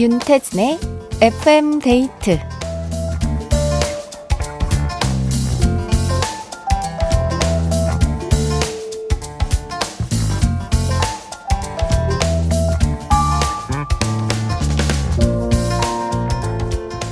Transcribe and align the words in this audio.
윤태진의 0.00 0.78
FM 1.20 1.78
데이트 1.78 2.38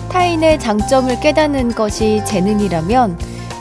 타인의 0.09 0.59
장점을 0.59 1.20
깨닫는 1.20 1.75
것이 1.75 2.25
재능이라면 2.25 3.19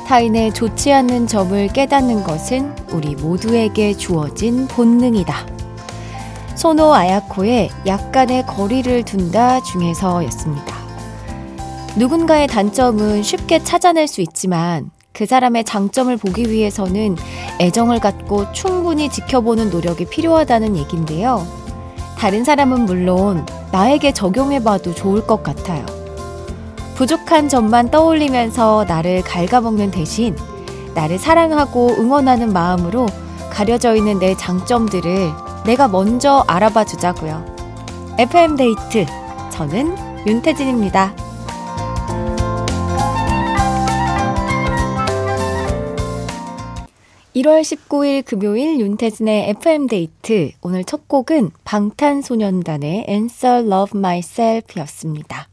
타인의 0.08 0.54
좋지 0.54 0.94
않는 0.94 1.28
점을 1.28 1.68
깨닫는 1.68 2.24
것은 2.24 2.74
우리 2.94 3.14
모두에게 3.16 3.94
주어진 3.94 4.70
본능이다. 4.70 5.57
소노 6.58 6.92
아야코의 6.92 7.70
약간의 7.86 8.48
거리를 8.48 9.04
둔다 9.04 9.62
중에서였습니다. 9.62 10.76
누군가의 11.98 12.48
단점은 12.48 13.22
쉽게 13.22 13.64
찾아낼 13.64 14.08
수 14.08 14.22
있지만 14.22 14.90
그 15.14 15.28
사람의 15.28 15.66
장점을 15.66 16.18
보기 16.18 16.50
위해서는 16.50 17.16
애정을 17.60 18.00
갖고 18.00 18.52
충분히 18.54 19.08
지켜보는 19.10 19.70
노력이 19.70 20.06
필요하다는 20.06 20.78
얘긴데요. 20.78 21.46
다른 22.18 22.44
사람은 22.44 22.86
물론 22.86 23.46
나에게 23.72 24.12
적용해봐도 24.12 24.96
좋을 24.96 25.28
것 25.28 25.44
같아요. 25.44 25.86
부족한 26.96 27.50
점만 27.50 27.92
떠올리면서 27.92 28.86
나를 28.88 29.22
갉아먹는 29.22 29.92
대신 29.92 30.36
나를 30.96 31.20
사랑하고 31.20 31.90
응원하는 32.00 32.52
마음으로 32.52 33.06
가려져 33.52 33.96
있는 33.96 34.18
내 34.18 34.36
장점들을 34.36 35.47
내가 35.68 35.90
먼저 35.90 36.46
알아봐 36.48 36.86
주자고요. 36.86 37.44
FM데이트. 38.18 39.06
저는 39.52 39.98
윤태진입니다. 40.26 41.14
1월 47.36 47.62
19일 47.62 48.24
금요일 48.24 48.80
윤태진의 48.80 49.50
FM데이트. 49.50 50.52
오늘 50.62 50.86
첫 50.86 51.10
곡은 51.10 51.52
방탄소년단의 51.66 53.06
Answer 53.10 53.68
Love 53.68 54.00
Myself 54.00 54.80
였습니다. 54.80 55.50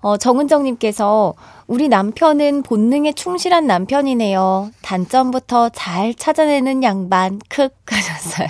어, 0.00 0.16
정은정님께서 0.16 1.34
우리 1.68 1.88
남편은 1.88 2.62
본능에 2.62 3.12
충실한 3.12 3.68
남편이네요. 3.68 4.72
단점부터 4.82 5.68
잘 5.68 6.12
찾아내는 6.14 6.82
양반, 6.82 7.40
크, 7.48 7.68
하셨어요. 7.86 8.48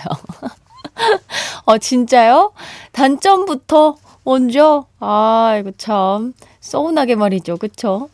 어, 1.65 1.79
진짜요? 1.79 2.53
단점부터 2.93 3.97
먼저? 4.25 4.87
아, 5.01 5.57
이거 5.61 5.73
참, 5.79 6.35
서운하게 6.61 7.15
말이죠. 7.15 7.57
그쵸? 7.57 8.09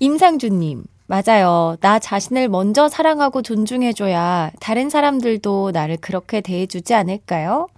임상주님, 0.00 0.84
맞아요. 1.06 1.76
나 1.80 1.98
자신을 1.98 2.48
먼저 2.48 2.88
사랑하고 2.88 3.42
존중해줘야 3.42 4.50
다른 4.60 4.90
사람들도 4.90 5.70
나를 5.72 5.98
그렇게 5.98 6.40
대해주지 6.40 6.94
않을까요? 6.94 7.68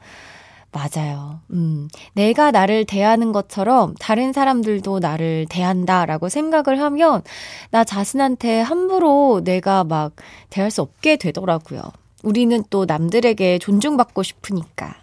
맞아요. 0.72 1.40
음, 1.52 1.88
내가 2.12 2.50
나를 2.50 2.84
대하는 2.84 3.32
것처럼 3.32 3.94
다른 3.98 4.32
사람들도 4.32 4.98
나를 4.98 5.46
대한다라고 5.48 6.28
생각을 6.28 6.80
하면 6.80 7.22
나 7.70 7.82
자신한테 7.82 8.60
함부로 8.60 9.40
내가 9.42 9.84
막 9.84 10.12
대할 10.50 10.70
수 10.70 10.82
없게 10.82 11.16
되더라고요. 11.16 11.80
우리는 12.26 12.62
또 12.70 12.84
남들에게 12.86 13.60
존중받고 13.60 14.24
싶으니까. 14.24 14.96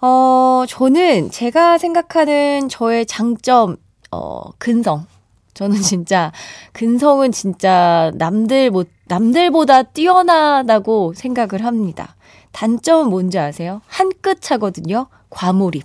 어, 0.00 0.64
저는 0.68 1.30
제가 1.32 1.76
생각하는 1.76 2.68
저의 2.68 3.04
장점, 3.04 3.76
어, 4.12 4.42
근성. 4.58 5.06
저는 5.54 5.82
진짜, 5.82 6.30
근성은 6.72 7.32
진짜 7.32 8.12
남들, 8.14 8.70
못, 8.70 8.88
남들보다 9.08 9.82
뛰어나다고 9.82 11.12
생각을 11.16 11.64
합니다. 11.64 12.14
단점은 12.52 13.10
뭔지 13.10 13.38
아세요? 13.38 13.82
한 13.88 14.10
끗 14.22 14.40
차거든요? 14.40 15.08
과몰입. 15.30 15.82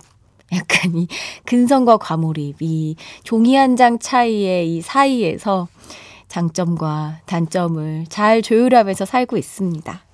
약간 0.52 0.94
이 0.94 1.08
근성과 1.44 1.96
과몰입, 1.96 2.56
이 2.60 2.94
종이 3.24 3.56
한 3.56 3.76
장 3.76 3.98
차이의 3.98 4.76
이 4.76 4.80
사이에서 4.80 5.66
장점과 6.28 7.18
단점을 7.26 8.06
잘 8.08 8.42
조율하면서 8.42 9.04
살고 9.04 9.36
있습니다. 9.36 10.05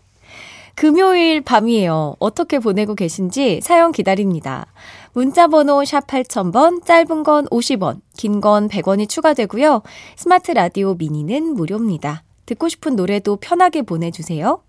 금요일 0.74 1.40
밤이에요. 1.42 2.16
어떻게 2.18 2.58
보내고 2.58 2.94
계신지 2.94 3.60
사연 3.62 3.92
기다립니다. 3.92 4.66
문자번호 5.12 5.84
샵 5.84 6.06
8000번, 6.06 6.84
짧은 6.84 7.22
건 7.22 7.46
50원, 7.48 8.00
긴 8.16 8.40
건 8.40 8.68
100원이 8.68 9.08
추가되고요. 9.08 9.82
스마트 10.16 10.50
라디오 10.52 10.94
미니는 10.94 11.54
무료입니다. 11.54 12.24
듣고 12.46 12.68
싶은 12.68 12.96
노래도 12.96 13.36
편하게 13.36 13.82
보내주세요. 13.82 14.62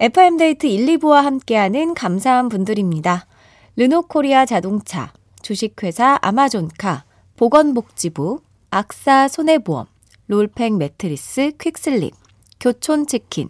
FM데이트 0.00 0.66
1, 0.66 0.98
2부와 0.98 1.22
함께하는 1.22 1.94
감사한 1.94 2.48
분들입니다. 2.48 3.26
르노코리아 3.76 4.44
자동차, 4.46 5.12
주식회사 5.42 6.18
아마존카, 6.20 7.04
보건복지부, 7.36 8.40
악사 8.70 9.28
손해보험, 9.28 9.86
롤팩 10.26 10.76
매트리스 10.76 11.52
퀵슬립, 11.60 12.14
교촌치킨, 12.60 13.48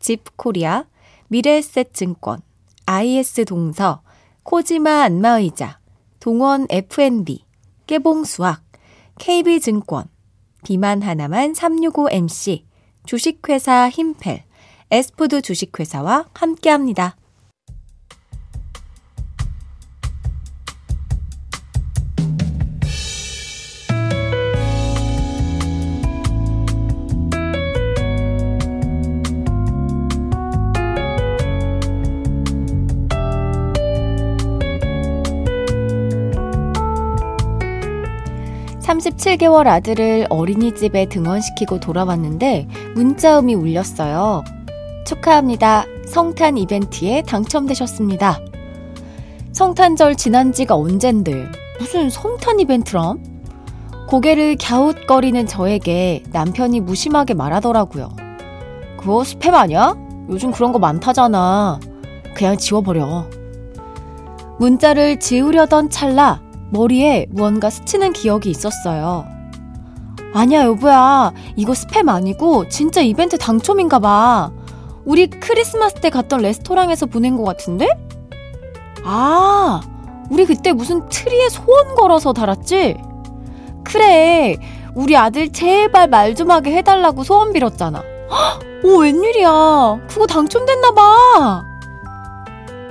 집코리아, 0.00 0.84
미래에셋증권, 1.28 2.40
IS 2.86 3.44
동서, 3.44 4.02
코지마 4.42 5.02
안마의자, 5.02 5.78
동원 6.20 6.66
FNB, 6.70 7.44
깨봉수학, 7.86 8.62
KB증권, 9.18 10.06
비만 10.64 11.02
하나만 11.02 11.52
365MC, 11.52 12.64
주식회사 13.04 13.88
힘펠, 13.88 14.44
에스푸드 14.90 15.42
주식회사와 15.42 16.26
함께합니다. 16.32 17.16
37개월 38.98 39.66
아들을 39.66 40.26
어린이집에 40.28 41.06
등원시키고 41.06 41.80
돌아왔는데 41.80 42.66
문자음이 42.94 43.54
울렸어요. 43.54 44.44
축하합니다. 45.06 45.84
성탄 46.06 46.56
이벤트에 46.56 47.22
당첨되셨습니다. 47.22 48.40
성탄절 49.52 50.16
지난 50.16 50.52
지가 50.52 50.76
언젠데 50.76 51.46
무슨 51.78 52.10
성탄 52.10 52.60
이벤트람? 52.60 53.18
고개를 54.08 54.56
갸웃거리는 54.60 55.46
저에게 55.46 56.22
남편이 56.30 56.80
무심하게 56.80 57.34
말하더라고요. 57.34 58.10
그거 58.98 59.18
스팸 59.18 59.54
아니야? 59.54 59.96
요즘 60.28 60.50
그런 60.50 60.72
거 60.72 60.78
많다잖아. 60.78 61.78
그냥 62.34 62.56
지워버려. 62.56 63.26
문자를 64.58 65.20
지우려던 65.20 65.90
찰나 65.90 66.47
머리에 66.70 67.26
무언가 67.30 67.70
스치는 67.70 68.12
기억이 68.12 68.50
있었어요. 68.50 69.26
아니야, 70.34 70.64
여보야. 70.64 71.32
이거 71.56 71.72
스팸 71.72 72.08
아니고 72.08 72.68
진짜 72.68 73.00
이벤트 73.00 73.38
당첨인가 73.38 73.98
봐. 73.98 74.50
우리 75.04 75.26
크리스마스 75.28 75.94
때 75.96 76.10
갔던 76.10 76.42
레스토랑에서 76.42 77.06
보낸 77.06 77.36
것 77.36 77.44
같은데? 77.44 77.88
아, 79.04 79.80
우리 80.30 80.44
그때 80.44 80.72
무슨 80.72 81.08
트리에 81.08 81.48
소원 81.48 81.94
걸어서 81.94 82.32
달았지? 82.34 82.96
그래, 83.84 84.56
우리 84.94 85.16
아들 85.16 85.50
제발 85.50 86.08
말 86.08 86.34
좀 86.34 86.50
하게 86.50 86.76
해달라고 86.76 87.24
소원 87.24 87.52
빌었잖아. 87.54 88.02
오, 88.84 88.98
웬일이야. 88.98 90.00
그거 90.08 90.26
당첨됐나봐. 90.26 91.64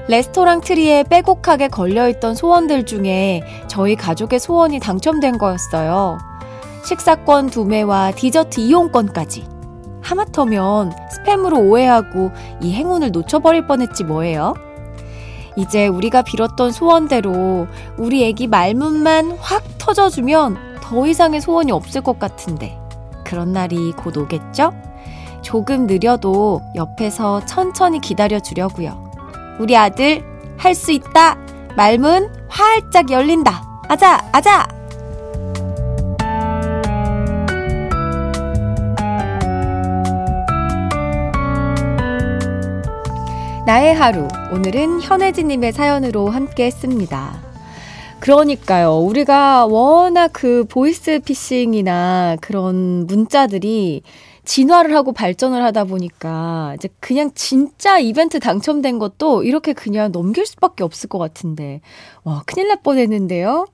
레스토랑 0.07 0.61
트리에 0.61 1.03
빼곡하게 1.03 1.67
걸려있던 1.67 2.35
소원들 2.35 2.85
중에 2.85 3.41
저희 3.67 3.95
가족의 3.95 4.39
소원이 4.39 4.79
당첨된 4.79 5.37
거였어요. 5.37 6.17
식사권 6.85 7.49
두매와 7.49 8.11
디저트 8.11 8.61
이용권까지. 8.61 9.45
하마터면 10.01 10.93
스팸으로 11.11 11.69
오해하고 11.69 12.31
이 12.61 12.73
행운을 12.73 13.11
놓쳐버릴 13.11 13.67
뻔했지 13.67 14.05
뭐예요? 14.05 14.53
이제 15.57 15.87
우리가 15.87 16.21
빌었던 16.21 16.71
소원대로 16.71 17.67
우리 17.97 18.23
애기 18.23 18.47
말문만 18.47 19.37
확 19.41 19.63
터져주면 19.77 20.77
더 20.81 21.05
이상의 21.05 21.41
소원이 21.41 21.73
없을 21.73 22.01
것 22.01 22.19
같은데 22.19 22.77
그런 23.25 23.51
날이 23.51 23.91
곧 23.91 24.15
오겠죠? 24.15 24.71
조금 25.41 25.87
느려도 25.87 26.61
옆에서 26.75 27.45
천천히 27.45 27.99
기다려 27.99 28.39
주려고요. 28.39 29.06
우리 29.59 29.75
아들 29.75 30.23
할 30.57 30.73
수 30.73 30.91
있다. 30.91 31.37
말문 31.75 32.29
활짝 32.49 33.11
열린다. 33.11 33.63
아자, 33.87 34.19
아자! 34.31 34.67
나의 43.65 43.93
하루. 43.93 44.27
오늘은 44.53 45.01
현혜진님의 45.01 45.73
사연으로 45.73 46.29
함께 46.29 46.65
했습니다. 46.65 47.33
그러니까요. 48.19 48.97
우리가 48.99 49.65
워낙 49.65 50.31
그 50.33 50.65
보이스 50.69 51.19
피싱이나 51.19 52.37
그런 52.41 53.05
문자들이 53.07 54.01
진화를 54.47 54.95
하고 54.95 55.11
발전을 55.11 55.61
하다 55.61 55.83
보니까 55.83 56.73
이제 56.77 56.87
그냥 57.01 57.31
진짜 57.35 57.99
이벤트 57.99 58.39
당첨된 58.39 58.97
것도 58.97 59.43
이렇게 59.43 59.73
그냥 59.73 60.11
넘길 60.11 60.45
수밖에 60.45 60.83
없을 60.83 61.09
것 61.09 61.19
같은데. 61.19 61.81
와, 62.23 62.43
큰일 62.45 62.69
날 62.69 62.77
뻔했는데요. 62.81 63.67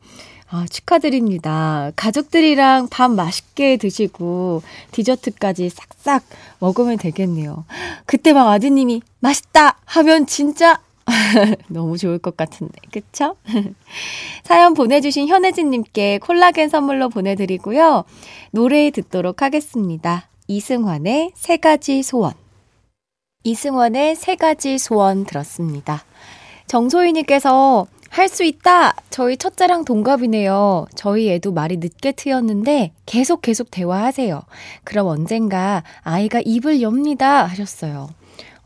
아, 0.49 0.65
축하드립니다. 0.69 1.91
가족들이랑 1.95 2.87
밥 2.89 3.11
맛있게 3.11 3.77
드시고 3.77 4.63
디저트까지 4.91 5.69
싹싹 5.69 6.23
먹으면 6.59 6.97
되겠네요. 6.97 7.65
그때 8.05 8.33
막 8.33 8.49
아드님이 8.49 9.03
맛있다 9.19 9.77
하면 9.85 10.25
진짜 10.25 10.81
너무 11.69 11.99
좋을 11.99 12.17
것 12.17 12.35
같은데. 12.35 12.73
그쵸? 12.91 13.35
사연 14.43 14.73
보내주신 14.73 15.27
현혜진님께 15.27 16.17
콜라겐 16.19 16.69
선물로 16.69 17.09
보내드리고요. 17.09 18.05
노래 18.51 18.89
듣도록 18.89 19.43
하겠습니다. 19.43 20.29
이승환의 20.47 21.31
세 21.35 21.57
가지 21.57 22.03
소원. 22.03 22.33
이승환의 23.43 24.15
세 24.15 24.35
가지 24.35 24.77
소원 24.77 25.25
들었습니다. 25.25 26.03
정소희님께서 26.67 27.87
할 28.09 28.29
수 28.29 28.43
있다! 28.43 28.93
저희 29.09 29.37
첫째랑 29.37 29.85
동갑이네요. 29.85 30.85
저희 30.95 31.31
애도 31.31 31.51
말이 31.51 31.77
늦게 31.77 32.11
트였는데 32.11 32.91
계속 33.07 33.41
계속 33.41 33.71
대화하세요. 33.71 34.39
그럼 34.83 35.07
언젠가 35.07 35.83
아이가 36.03 36.39
입을 36.45 36.83
엽니다. 36.83 37.45
하셨어요. 37.45 38.09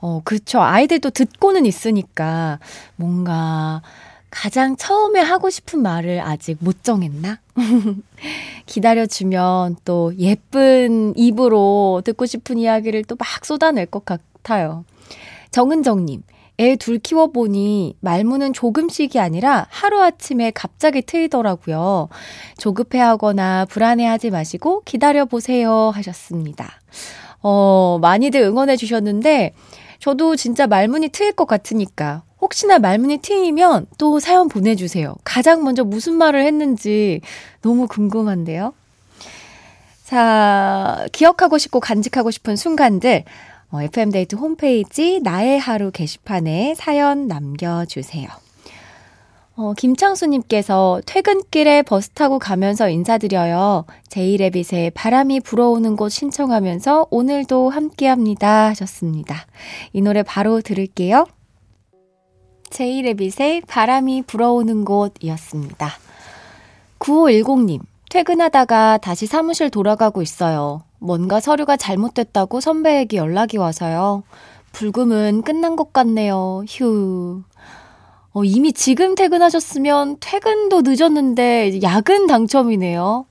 어, 0.02 0.22
그쵸. 0.26 0.60
아이들도 0.62 1.12
듣고는 1.12 1.66
있으니까 1.66 2.60
뭔가 2.98 3.82
가장 4.30 4.76
처음에 4.76 5.22
하고 5.22 5.50
싶은 5.50 5.82
말을 5.82 6.20
아직 6.20 6.58
못 6.60 6.84
정했나? 6.84 7.40
기다려주면 8.66 9.78
또 9.86 10.14
예쁜 10.18 11.14
입으로 11.18 12.02
듣고 12.06 12.26
싶은 12.26 12.58
이야기를 12.58 13.04
또 13.06 13.16
막 13.20 13.46
쏟아낼 13.46 13.86
것 13.88 14.06
같아요. 14.06 14.86
정은정님, 15.52 16.24
애 16.60 16.76
둘 16.76 17.00
키워보니 17.00 17.98
말문은 18.00 18.54
조금씩이 18.54 19.20
아니라 19.20 19.68
하루아침에 19.70 20.52
갑자기 20.52 21.02
트이더라고요. 21.02 22.10
조급해 22.58 23.00
하거나 23.00 23.66
불안해 23.66 24.06
하지 24.06 24.30
마시고 24.32 24.82
기다려보세요 24.86 25.92
하셨습니다. 25.94 26.80
어, 27.42 28.00
많이들 28.02 28.42
응원해 28.42 28.76
주셨는데, 28.76 29.54
저도 30.00 30.36
진짜 30.36 30.68
말문이 30.68 31.10
트일 31.10 31.32
것 31.34 31.46
같으니까 31.48 32.24
혹시나 32.48 32.80
말문이 32.80 33.18
트이면 33.18 33.88
또 33.98 34.22
사연 34.22 34.48
보내주세요. 34.48 35.16
가장 35.26 35.66
먼저 35.66 35.84
무슨 35.84 36.14
말을 36.14 36.46
했는지 36.46 37.20
너무 37.62 37.88
궁금한데요. 37.88 38.74
자, 40.06 41.06
기억하고 41.12 41.58
싶고 41.58 41.82
간직하고 41.82 42.32
싶은 42.32 42.56
순간들, 42.56 43.26
어, 43.70 43.82
FM데이트 43.82 44.38
홈페이지 44.38 45.20
나의 45.22 45.60
하루 45.60 45.92
게시판에 45.92 46.76
사연 46.78 47.28
남겨주세요. 47.28 48.30
어, 49.58 49.74
김창수님께서 49.74 51.02
퇴근길에 51.06 51.82
버스 51.82 52.12
타고 52.12 52.40
가면서 52.40 52.88
인사드려요. 52.88 53.84
제이레빗의 54.08 54.92
바람이 54.92 55.42
불어오는 55.42 55.98
곳 55.98 56.10
신청하면서 56.10 57.08
오늘도 57.10 57.72
함께 57.72 58.08
합니다. 58.08 58.68
하셨습니다. 58.70 59.36
이 59.92 60.02
노래 60.02 60.24
바로 60.24 60.62
들을게요. 60.62 61.26
제이레빗의 62.70 63.62
바람이 63.68 64.24
불어오는 64.24 64.86
곳이었습니다. 64.86 65.90
9510님, 67.00 67.82
퇴근하다가 68.10 68.98
다시 68.98 69.26
사무실 69.26 69.70
돌아가고 69.70 70.22
있어요. 70.22 70.82
뭔가 71.00 71.40
서류가 71.40 71.78
잘못됐다고 71.78 72.60
선배에게 72.60 73.18
연락이 73.18 73.58
와서요. 73.58 74.24
불금은 74.72 75.42
끝난 75.44 75.76
것 75.76 75.94
같네요. 75.94 76.64
휴. 76.68 77.42
어, 78.34 78.44
이미 78.44 78.72
지금 78.74 79.16
퇴근하셨으면 79.16 80.18
퇴근도 80.20 80.82
늦었는데 80.84 81.82
야근 81.82 82.28
당첨이네요. 82.28 83.26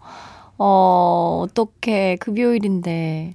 어, 0.58 1.40
어떻게 1.44 2.16
급요일인데. 2.16 3.34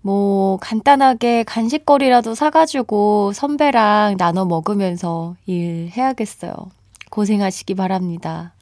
뭐, 0.00 0.58
간단하게 0.58 1.44
간식거리라도 1.44 2.34
사가지고 2.34 3.32
선배랑 3.32 4.16
나눠 4.18 4.44
먹으면서 4.44 5.36
일해야겠어요. 5.46 6.52
고생하시기 7.10 7.74
바랍니다. 7.74 8.52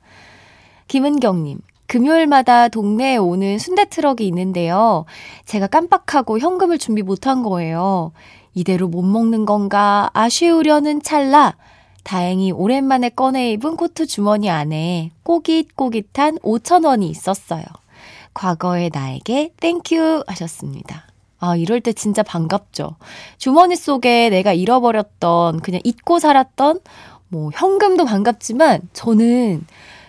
김은경님, 0.89 1.59
금요일마다 1.87 2.69
동네에 2.69 3.17
오는 3.17 3.59
순대 3.59 3.89
트럭이 3.89 4.27
있는데요. 4.27 5.05
제가 5.45 5.67
깜빡하고 5.67 6.39
현금을 6.39 6.79
준비 6.79 7.03
못한 7.03 7.43
거예요. 7.43 8.13
이대로 8.55 8.89
못 8.89 9.03
먹는 9.03 9.45
건가 9.45 10.11
아쉬우려는 10.15 11.03
찰나 11.03 11.57
다행히 12.03 12.53
오랜만에 12.53 13.09
꺼내 13.11 13.51
입은 13.53 13.77
코트 13.77 14.07
주머니 14.07 14.49
안에 14.49 15.11
꼬깃꼬깃한 15.25 16.39
5천 16.39 16.87
원이 16.87 17.09
있었어요. 17.09 17.65
과거의 18.33 18.91
나에게 18.93 19.53
thank 19.61 20.01
you 20.01 20.25
하셨습니다. 20.27 21.06
아, 21.47 21.55
이럴 21.55 21.81
때 21.81 21.93
진짜 21.93 22.25
반갑죠. 22.25 22.97
주머니 23.39 23.77
속에 23.77 24.31
내가 24.31 24.53
잃어버렸던, 24.53 25.61
그냥 25.61 25.81
잊고 25.85 26.19
살았던, 26.19 26.81
뭐, 27.29 27.51
현금도 27.55 28.05
반갑지만, 28.05 28.81
저는 28.93 29.65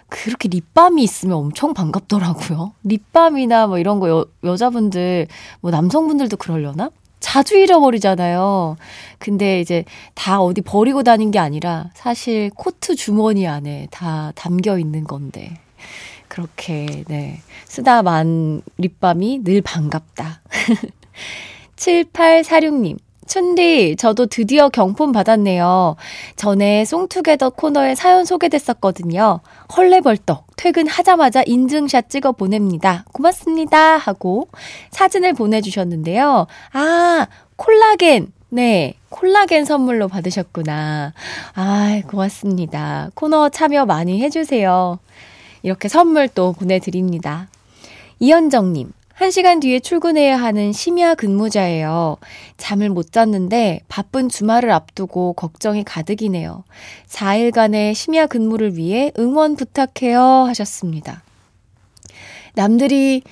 그렇게 0.09 0.49
립밤이 0.49 1.03
있으면 1.03 1.37
엄청 1.37 1.75
반갑더라고요. 1.75 2.73
립밤이나 2.83 3.67
뭐 3.67 3.77
이런 3.77 3.99
거 3.99 4.09
여, 4.09 4.25
여자분들, 4.44 5.27
뭐 5.61 5.69
남성분들도 5.69 6.37
그러려나? 6.37 6.89
자주 7.19 7.57
잃어버리잖아요. 7.57 8.77
근데 9.19 9.59
이제 9.59 9.83
다 10.15 10.39
어디 10.41 10.61
버리고 10.61 11.03
다닌 11.03 11.29
게 11.29 11.39
아니라 11.39 11.89
사실 11.94 12.49
코트 12.56 12.95
주머니 12.95 13.47
안에 13.47 13.87
다 13.91 14.31
담겨 14.35 14.79
있는 14.79 15.03
건데. 15.03 15.59
그렇게, 16.29 17.03
네. 17.07 17.41
쓰다 17.65 18.01
만 18.01 18.61
립밤이 18.77 19.44
늘 19.44 19.61
반갑다. 19.61 20.41
7846님. 21.76 22.97
춘디, 23.28 23.97
저도 23.97 24.26
드디어 24.28 24.69
경품 24.69 25.12
받았네요. 25.12 25.97
전에 26.38 26.86
송투게더 26.86 27.52
코너에 27.52 27.94
사연 27.94 28.24
소개됐었거든요. 28.24 29.42
헐레벌떡 29.76 30.47
퇴근하자마자 30.56 31.44
인증샷 31.45 32.09
찍어 32.09 32.31
보냅니다. 32.31 33.04
고맙습니다. 33.12 33.97
하고 33.97 34.47
사진을 34.92 35.33
보내주셨는데요. 35.33 36.47
아, 36.71 37.28
콜라겐. 37.57 38.31
네, 38.50 38.94
콜라겐 39.09 39.66
선물로 39.66 40.07
받으셨구나. 40.07 41.14
아, 41.54 42.02
고맙습니다. 42.07 43.09
코너 43.14 43.50
참여 43.50 43.86
많이 43.86 44.21
해주세요. 44.21 45.00
이렇게 45.64 45.90
선물 45.90 46.30
또 46.30 46.54
보내드립니다. 46.54 47.50
이현정님, 48.19 48.94
1시간 49.19 49.59
뒤에 49.59 49.80
출근해야 49.80 50.38
하는 50.38 50.71
심야 50.71 51.16
근무자예요. 51.16 52.18
잠을 52.57 52.90
못 52.90 53.12
잤는데 53.12 53.81
바쁜 53.88 54.30
주말을 54.30 54.69
앞두고 54.71 55.33
걱정이 55.33 55.83
가득이네요. 55.83 56.64
4일간의 57.07 57.95
심야 57.95 58.28
근무를 58.28 58.78
위해 58.78 59.12
응원 59.18 59.56
부탁해요 59.56 60.21
하셨습니다. 60.21 61.24
남들이 62.54 63.24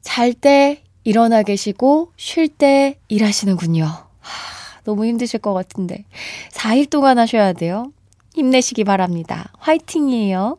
잘 0.00 0.32
때 0.32 0.82
일어나 1.04 1.42
계시고 1.42 2.12
쉴 2.16 2.48
때 2.48 2.98
일하시는군요. 3.08 3.84
하, 3.84 4.82
너무 4.84 5.04
힘드실 5.04 5.40
것 5.40 5.52
같은데. 5.52 6.04
4일 6.52 6.88
동안 6.88 7.18
하셔야 7.18 7.52
돼요. 7.52 7.92
힘내시기 8.34 8.84
바랍니다. 8.84 9.52
화이팅이에요. 9.58 10.56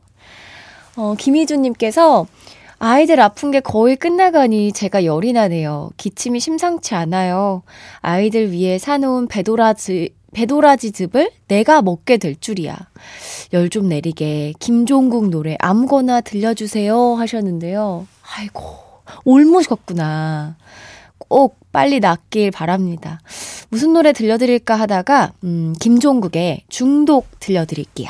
어, 0.96 1.16
김희준님께서 1.18 2.28
아이들 2.79 3.19
아픈 3.19 3.51
게 3.51 3.59
거의 3.59 3.95
끝나가니 3.98 4.71
제가 4.71 5.03
열이 5.03 5.33
나네요. 5.33 5.89
기침이 5.98 6.39
심상치 6.39 6.95
않아요. 6.95 7.63
아이들 8.00 8.51
위해 8.51 8.77
사놓은 8.79 9.27
배도라지, 9.27 10.15
배도라지 10.33 10.91
즙을 10.93 11.31
내가 11.48 11.81
먹게 11.81 12.17
될 12.17 12.39
줄이야. 12.39 12.77
열 13.53 13.69
좀 13.69 13.89
내리게 13.89 14.53
김종국 14.59 15.29
노래 15.29 15.55
아무거나 15.59 16.21
들려주세요 16.21 17.15
하셨는데요. 17.15 18.07
아이고, 18.38 18.63
올무셨구나. 19.25 20.55
꼭 21.17 21.59
빨리 21.71 22.00
낫길 22.00 22.51
바랍니다. 22.51 23.19
무슨 23.69 23.91
노래 23.93 24.13
들려드릴까 24.13 24.75
하다가, 24.75 25.33
음, 25.43 25.74
김종국의 25.81 26.63
중독 26.69 27.27
들려드릴게요. 27.39 28.09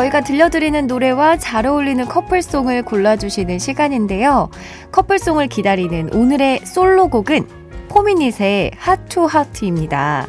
저희가 0.00 0.22
들려드리는 0.22 0.86
노래와 0.86 1.36
잘 1.36 1.66
어울리는 1.66 2.04
커플송을 2.06 2.84
골라주시는 2.84 3.58
시간인데요. 3.58 4.48
커플송을 4.92 5.48
기다리는 5.48 6.14
오늘의 6.14 6.60
솔로곡은 6.64 7.46
포미닛의 7.88 8.72
하투 8.76 9.26
하트입니다. 9.26 10.26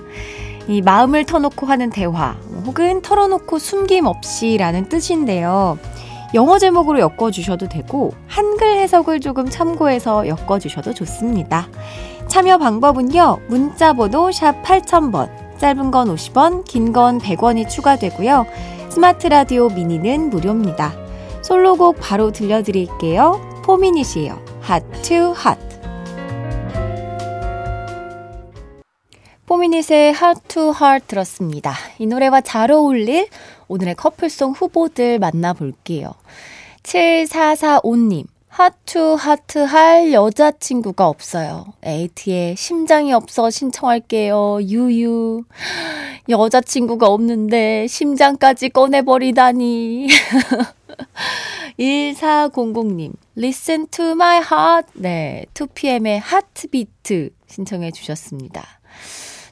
이 0.67 0.81
마음을 0.81 1.25
터놓고 1.25 1.67
하는 1.67 1.89
대화 1.89 2.35
혹은 2.65 3.01
털어놓고 3.01 3.59
숨김 3.59 4.07
없이라는 4.07 4.89
뜻인데요. 4.89 5.77
영어 6.33 6.57
제목으로 6.57 6.99
엮어주셔도 6.99 7.69
되고 7.69 8.11
한글 8.27 8.77
해석을 8.77 9.19
조금 9.19 9.49
참고해서 9.49 10.27
엮어주셔도 10.27 10.93
좋습니다. 10.93 11.67
참여 12.27 12.57
방법은요. 12.57 13.39
문자 13.47 13.93
번호 13.93 14.31
샵 14.31 14.63
8000번, 14.63 15.29
짧은 15.59 15.91
건 15.91 16.13
50원, 16.13 16.65
긴 16.65 16.91
건 16.91 17.19
100원이 17.19 17.69
추가되고요. 17.69 18.45
스마트 18.91 19.27
라디오 19.27 19.69
미니는 19.69 20.29
무료입니다. 20.29 20.93
솔로곡 21.43 21.95
바로 22.01 22.33
들려드릴게요. 22.33 23.61
포미닛이에요. 23.63 24.43
하트 24.59 25.31
핫. 25.33 25.57
포미닛의 29.45 30.11
하트 30.11 30.71
핫 30.71 31.07
들었습니다. 31.07 31.73
이 31.99 32.05
노래와 32.05 32.41
잘 32.41 32.69
어울릴 32.69 33.29
오늘의 33.69 33.95
커플송 33.95 34.51
후보들 34.51 35.19
만나볼게요. 35.19 36.11
7445님. 36.83 38.25
하투 38.51 39.15
하트 39.17 39.59
할 39.59 40.11
여자친구가 40.11 41.07
없어요. 41.07 41.67
에이트의 41.83 42.55
심장이 42.55 43.13
없어 43.13 43.49
신청할게요. 43.49 44.59
유유. 44.61 45.45
여자친구가 46.27 47.07
없는데 47.07 47.87
심장까지 47.87 48.69
꺼내버리다니. 48.69 50.07
1400님, 51.79 53.13
listen 53.37 53.87
to 53.87 54.11
my 54.11 54.39
heart. 54.39 54.89
네, 54.95 55.45
2pm의 55.53 56.19
하트비트 56.21 57.29
신청해 57.47 57.91
주셨습니다. 57.91 58.67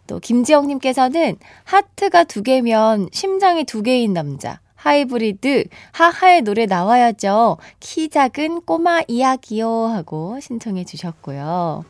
또 0.08 0.20
김지영님께서는 0.20 1.38
하트가 1.64 2.26
두 2.26 2.44
개면 2.44 3.08
심장이 3.14 3.64
두 3.64 3.82
개인 3.82 4.12
남자. 4.12 4.60
하이브리드 4.80 5.66
하하의 5.92 6.42
노래 6.44 6.66
나와야죠. 6.66 7.58
키 7.80 8.10
작은 8.10 8.62
꼬마 8.62 9.02
이야기요 9.08 9.68
하고 9.68 10.40
신청해 10.40 10.86
주셨고요. 10.86 11.84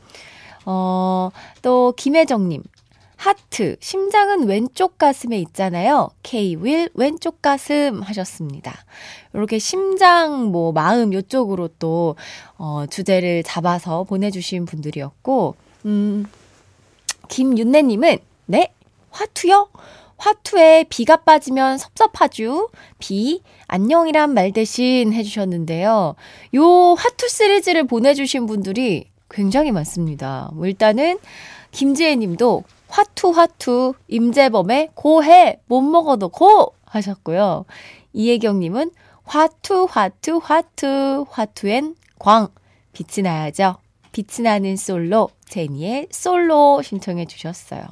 어, 0.65 1.29
또 1.61 1.93
김혜정님. 1.95 2.63
하트, 3.15 3.75
심장은 3.81 4.47
왼쪽 4.47 4.97
가슴에 4.97 5.37
있잖아요. 5.39 6.09
K-윌 6.23 6.89
왼쪽 6.93 7.41
가슴 7.41 8.01
하셨습니다. 8.01 8.73
이렇게 9.33 9.59
심장, 9.59 10.45
뭐, 10.45 10.71
마음 10.71 11.11
요쪽으로 11.11 11.67
또, 11.79 12.15
어, 12.57 12.85
주제를 12.89 13.43
잡아서 13.43 14.05
보내주신 14.05 14.65
분들이었고, 14.65 15.55
음, 15.85 16.27
김윤래님은, 17.27 18.19
네? 18.45 18.73
화투요? 19.11 19.67
화투에 20.19 20.85
비가 20.89 21.15
빠지면 21.15 21.77
섭섭하죠. 21.77 22.69
비, 22.99 23.41
안녕이란 23.67 24.33
말 24.33 24.51
대신 24.51 25.13
해주셨는데요. 25.13 26.15
요 26.55 26.93
화투 26.93 27.29
시리즈를 27.29 27.87
보내주신 27.87 28.45
분들이 28.45 29.09
굉장히 29.29 29.71
많습니다. 29.71 30.49
뭐 30.53 30.67
일단은 30.67 31.19
김지혜 31.71 32.17
님도 32.17 32.63
화투, 32.89 33.29
화투, 33.29 33.93
임재범의 34.07 34.89
고해, 34.95 35.59
못 35.67 35.81
먹어도 35.81 36.29
고! 36.29 36.73
하셨고요. 36.85 37.65
이혜경 38.13 38.59
님은 38.59 38.91
화투, 39.23 39.87
화투, 39.89 40.39
화투, 40.43 41.25
화투엔 41.29 41.95
광. 42.17 42.47
빛이 42.93 43.23
나야죠. 43.23 43.77
빛이 44.11 44.43
나는 44.43 44.75
솔로, 44.75 45.29
제니의 45.47 46.07
솔로 46.09 46.81
신청해 46.81 47.27
주셨어요. 47.27 47.83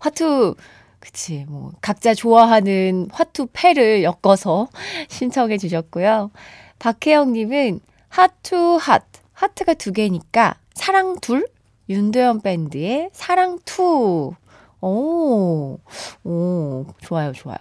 화투, 0.00 0.56
그치, 1.00 1.44
뭐, 1.48 1.72
각자 1.80 2.12
좋아하는 2.14 3.08
화투 3.12 3.48
패를 3.52 4.02
엮어서 4.02 4.68
신청해 5.08 5.58
주셨고요. 5.58 6.30
박혜영님은 6.78 7.80
하투 8.08 8.78
핫, 8.80 9.04
하트가 9.32 9.74
두 9.74 9.92
개니까 9.92 10.56
사랑 10.74 11.18
둘? 11.20 11.46
윤도현 11.88 12.40
밴드의 12.40 13.10
사랑 13.12 13.58
Two. 13.64 14.32
오, 14.80 15.78
오, 16.24 16.86
좋아요, 17.00 17.32
좋아요. 17.32 17.56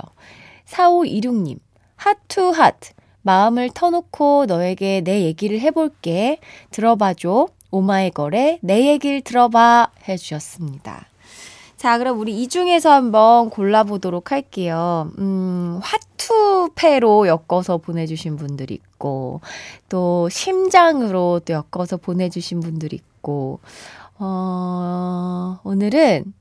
4526님, 0.65 1.59
하투 1.95 2.49
핫. 2.51 2.75
마음을 3.21 3.69
터놓고 3.73 4.45
너에게 4.47 5.01
내 5.01 5.23
얘기를 5.23 5.59
해볼게. 5.59 6.39
들어봐줘. 6.71 7.47
오마이걸의 7.71 8.59
내 8.61 8.87
얘기를 8.87 9.19
들어봐. 9.21 9.91
해주셨습니다. 10.07 11.07
자, 11.77 11.99
그럼 11.99 12.19
우리 12.19 12.41
이 12.41 12.47
중에서 12.47 12.91
한번 12.91 13.51
골라보도록 13.51 14.31
할게요. 14.31 15.11
음, 15.19 15.79
화투패로 15.83 17.27
엮어서 17.27 17.77
보내주신 17.77 18.35
분들 18.35 18.71
있고, 18.71 19.41
또 19.87 20.27
심장으로 20.27 21.41
또 21.45 21.53
엮어서 21.53 21.97
보내주신 21.97 22.61
분들 22.61 22.93
있고, 22.93 23.59
어, 24.17 25.59
오늘은, 25.63 26.33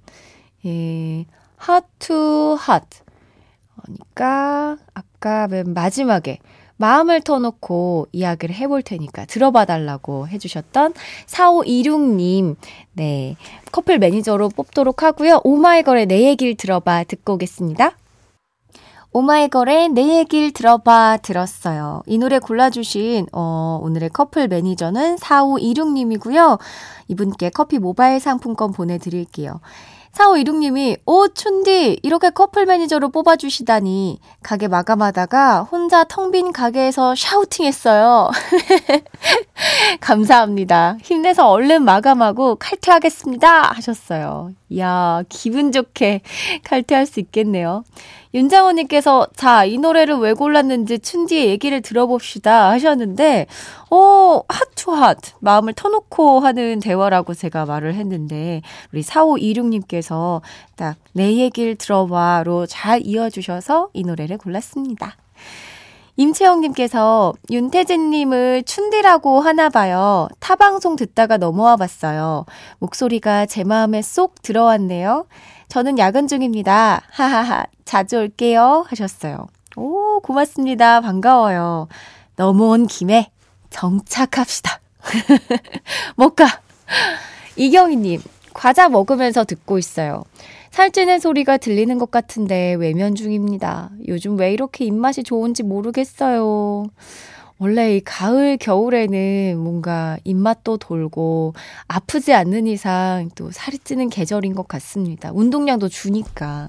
예, 0.65 1.27
하투 1.57 2.57
핫. 2.59 2.85
그러니까, 3.83 4.79
아까 4.95 5.49
맨 5.49 5.75
마지막에 5.75 6.39
마음을 6.77 7.21
터놓고 7.21 8.09
이야기를 8.13 8.55
해볼 8.55 8.83
테니까 8.83 9.25
들어봐 9.27 9.65
달라고 9.65 10.29
해주셨던 10.29 10.95
4526님, 11.27 12.57
네. 12.93 13.37
커플 13.73 13.99
매니저로 13.99 14.51
뽑도록 14.51 15.03
하고요. 15.03 15.41
오마이걸의 15.45 16.07
내 16.07 16.23
얘기를 16.23 16.55
들어봐 16.55 17.05
듣고 17.05 17.35
오겠습니다. 17.35 17.97
오마이걸의 19.13 19.91
내 19.91 20.19
얘기를 20.19 20.51
들어봐 20.51 21.19
들었어요. 21.23 22.03
이 22.05 22.19
노래 22.19 22.39
골라주신, 22.39 23.29
어, 23.33 23.81
오늘의 23.83 24.11
커플 24.11 24.47
매니저는 24.47 25.17
4526님이고요. 25.17 26.59
이분께 27.09 27.49
커피 27.51 27.79
모바일 27.79 28.21
상품권 28.21 28.73
보내드릴게요. 28.73 29.61
4526님이, 30.17 30.99
오, 31.05 31.29
춘디, 31.29 32.01
이렇게 32.03 32.31
커플 32.31 32.65
매니저로 32.67 33.11
뽑아주시다니. 33.11 34.19
가게 34.43 34.67
마감하다가 34.69 35.63
혼자 35.63 36.05
텅 36.05 36.31
빈 36.33 36.53
가게에서 36.53 37.15
샤우팅 37.15 37.67
했어요. 37.67 38.31
감사합니다. 40.01 40.97
힘내서 41.03 41.49
얼른 41.49 41.85
마감하고 41.85 42.57
칼퇴하겠습니다. 42.57 43.75
하셨어요. 43.75 44.51
이야, 44.69 45.23
기분 45.29 45.73
좋게 45.73 46.21
칼퇴할 46.65 47.07
수 47.07 47.21
있겠네요. 47.21 47.85
윤장호님께서, 48.35 49.29
자, 49.35 49.65
이 49.65 49.79
노래를 49.79 50.17
왜 50.17 50.35
골랐는지 50.35 50.99
춘디의 50.99 51.47
얘기를 51.49 51.81
들어봅시다 51.81 52.71
하셨는데, 52.71 53.47
어, 53.91 54.43
핫투핫. 54.49 55.19
마음을 55.41 55.73
터놓고 55.73 56.41
하는 56.41 56.81
대화라고 56.81 57.33
제가 57.33 57.65
말을 57.65 57.95
했는데, 57.95 58.61
우리 58.93 59.03
4526님께서 59.03 60.43
딱 60.77 60.97
내 61.17 61.37
얘기를 61.37 61.77
들어봐로 61.77 62.67
잘 62.67 63.01
이어주셔서 63.03 63.89
이 63.95 64.03
노래를 64.03 64.37
골랐습니다. 64.37 65.17
임채영님께서 66.17 67.35
윤태진님을 67.51 68.63
춘디라고 68.65 69.41
하나 69.41 69.69
봐요. 69.69 70.29
타방송 70.41 70.97
듣다가 70.97 71.37
넘어와 71.37 71.77
봤어요. 71.77 72.47
목소리가 72.79 73.47
제 73.47 73.65
마음에 73.65 74.01
쏙 74.01 74.41
들어왔네요. 74.43 75.27
저는 75.69 75.99
야근 75.99 76.27
중입니다. 76.27 77.03
하하하. 77.11 77.65
자주 77.85 78.17
올게요. 78.17 78.85
하셨어요. 78.89 79.47
오, 79.77 80.21
고맙습니다. 80.21 81.01
반가워요. 81.03 81.89
넘어온 82.37 82.87
김에 82.87 83.31
정착합시다. 83.71 84.81
못 86.17 86.35
가. 86.35 86.47
이경희님, 87.57 88.23
과자 88.55 88.89
먹으면서 88.89 89.45
듣고 89.45 89.79
있어요. 89.79 90.25
살찌는 90.77 91.21
소리가 91.21 91.57
들리는 91.57 91.97
것 91.97 92.11
같은데 92.11 92.75
외면 92.75 93.15
중입니다. 93.15 93.89
요즘 94.09 94.39
왜 94.39 94.53
이렇게 94.53 94.85
입맛이 94.85 95.23
좋은지 95.23 95.63
모르겠어요. 95.63 96.85
원래 97.59 97.97
이 97.97 98.01
가을, 98.05 98.59
겨울에는 98.59 99.59
뭔가 99.59 100.19
입맛도 100.25 100.77
돌고 100.77 101.55
아프지 101.89 102.35
않는 102.35 102.67
이상 102.67 103.31
또 103.35 103.51
살이 103.51 103.79
찌는 103.79 104.11
계절인 104.11 104.55
것 104.55 104.69
같습니다. 104.69 105.31
운동량도 105.33 105.89
주니까. 105.89 106.69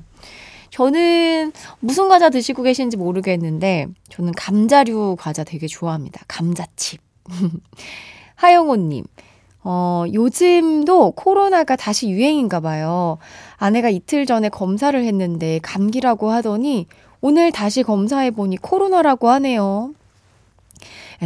저는 0.69 1.51
무슨 1.81 2.07
과자 2.07 2.29
드시고 2.29 2.63
계신지 2.63 2.95
모르겠는데 2.95 3.87
저는 4.07 4.31
감자류 4.37 5.17
과자 5.19 5.43
되게 5.43 5.67
좋아합니다. 5.67 6.21
감자칩. 6.29 7.01
하영호님, 8.35 9.03
어, 9.69 10.05
요즘도 10.13 11.11
코로나가 11.11 11.75
다시 11.75 12.09
유행인가 12.09 12.61
봐요. 12.61 13.17
아내가 13.57 13.89
이틀 13.89 14.25
전에 14.25 14.47
검사를 14.47 14.97
했는데 15.03 15.59
감기라고 15.61 16.31
하더니 16.31 16.87
오늘 17.19 17.51
다시 17.51 17.83
검사해보니 17.83 18.57
코로나라고 18.57 19.27
하네요. 19.29 19.93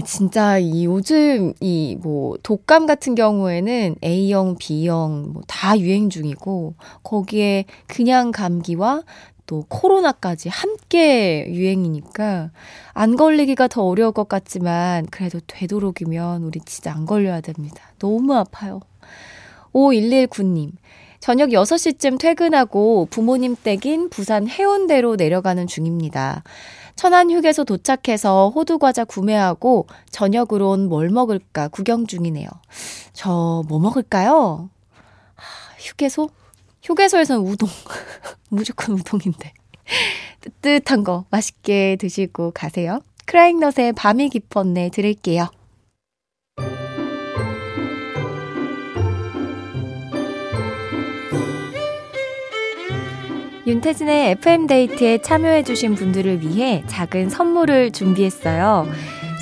진짜 0.06 0.58
이 0.58 0.86
요즘 0.86 1.54
이 1.60 1.98
뭐 2.02 2.36
독감 2.42 2.88
같은 2.88 3.14
경우에는 3.14 3.98
A형, 4.04 4.56
B형 4.58 5.34
뭐 5.34 5.44
다 5.48 5.78
유행 5.78 6.10
중이고 6.10 6.74
거기에 7.04 7.66
그냥 7.86 8.32
감기와 8.32 9.04
또 9.46 9.66
코로나까지 9.68 10.50
함께 10.50 11.46
유행이니까 11.48 12.52
안 12.94 13.16
걸리기가 13.16 13.68
더 13.68 13.84
어려울 13.84 14.12
것 14.12 14.28
같지만 14.30 15.06
그래도 15.08 15.40
되도록이면 15.48 16.44
우리 16.44 16.60
진짜 16.62 16.94
안 16.94 17.06
걸려야 17.06 17.42
됩니다. 17.42 17.84
너무 18.00 18.34
아파요. 18.36 18.80
5119님. 19.74 20.72
저녁 21.20 21.50
6시쯤 21.50 22.20
퇴근하고 22.20 23.08
부모님 23.12 23.56
댁인 23.62 24.10
부산 24.10 24.48
해운대로 24.48 25.16
내려가는 25.18 25.68
중입니다. 25.68 26.44
천안 26.96 27.30
휴게소 27.32 27.64
도착해서 27.64 28.50
호두과자 28.50 29.06
구매하고 29.06 29.88
저녁으론 30.12 30.88
뭘 30.90 31.10
먹을까 31.10 31.68
구경 31.68 32.08
중이네요. 32.08 32.48
저 33.14 33.64
뭐 33.68 33.80
먹을까요? 33.80 34.70
휴게소? 35.80 36.30
휴게소에서는 36.84 37.42
우동. 37.42 37.70
무조건 38.50 38.96
우동인데. 38.96 39.54
뜨뜻한 40.62 41.04
거 41.04 41.26
맛있게 41.30 41.98
드시고 42.00 42.52
가세요. 42.52 43.02
크라잉넛의 43.26 43.94
밤이 43.94 44.30
깊었네 44.30 44.90
들을게요. 44.90 45.50
윤태진의 53.68 54.32
FM데이트에 54.32 55.20
참여해주신 55.20 55.94
분들을 55.96 56.42
위해 56.42 56.84
작은 56.88 57.30
선물을 57.30 57.92
준비했어요. 57.92 58.88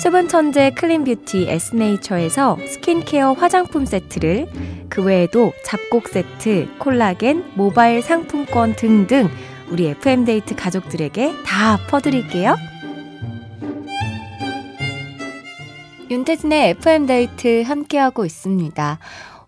수분 0.00 0.28
천재 0.28 0.70
클린뷰티 0.70 1.50
에스네이처에서 1.50 2.56
스킨케어 2.66 3.34
화장품 3.34 3.84
세트를 3.84 4.48
그 4.88 5.02
외에도 5.04 5.52
잡곡 5.62 6.08
세트, 6.08 6.68
콜라겐, 6.78 7.52
모바일 7.54 8.00
상품권 8.00 8.74
등등 8.76 9.28
우리 9.68 9.88
FM데이트 9.88 10.56
가족들에게 10.56 11.34
다 11.44 11.78
퍼드릴게요. 11.90 12.56
윤태진의 16.10 16.70
FM데이트 16.70 17.62
함께하고 17.66 18.24
있습니다. 18.24 18.98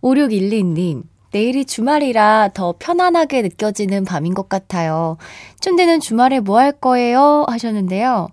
5612님, 0.03 1.05
내일이 1.33 1.65
주말이라 1.65 2.51
더 2.53 2.75
편안하게 2.79 3.43
느껴지는 3.43 4.05
밤인 4.05 4.35
것 4.35 4.49
같아요. 4.51 5.17
춘디는 5.61 6.01
주말에 6.01 6.41
뭐 6.41 6.59
할 6.59 6.73
거예요? 6.73 7.47
하셨는데요. 7.49 8.29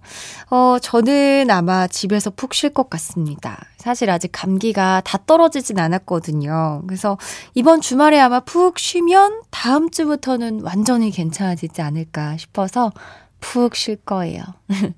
어, 0.50 0.78
저는 0.82 1.50
아마 1.50 1.88
집에서 1.88 2.30
푹 2.30 2.54
쉴 2.54 2.74
것 2.74 2.90
같습니다. 2.90 3.66
사실 3.78 4.10
아직 4.10 4.30
감기가 4.34 5.02
다 5.06 5.18
떨어지진 5.26 5.80
않았거든요. 5.80 6.84
그래서 6.88 7.18
이번 7.56 7.80
주말에 7.82 8.20
아마 8.20 8.42
푹 8.42 8.78
쉬면 8.78 9.42
다음 9.50 9.90
주부터는 9.90 10.62
완전히 10.64 11.10
괜찮아지지 11.12 11.82
않을까 11.82 12.36
싶어서 12.38 12.92
푹 13.40 13.76
쉴 13.76 13.98
거예요. 13.98 14.44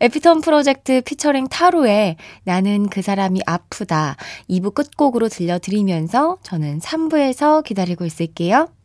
에피톤 0.00 0.40
프로젝트 0.40 1.00
피처링 1.00 1.48
타로에 1.48 2.16
나는 2.44 2.88
그 2.88 3.02
사람이 3.02 3.40
아프다 3.46 4.16
2부 4.50 4.74
끝곡으로 4.74 5.28
들려드리면서 5.28 6.38
저는 6.42 6.80
3부에서 6.80 7.62
기다리고 7.64 8.04
있을게요. 8.04 8.68